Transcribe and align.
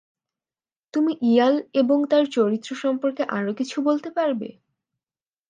তুমি 0.93 1.11
ইয়াল 1.23 1.55
এবং 1.73 1.97
তার 2.11 2.23
চরিত্র 2.31 2.69
সম্পর্কে 2.75 3.23
আরও 3.29 3.51
কিছু 3.53 3.77
বলতে 3.81 4.09
পারবে? 4.17 4.49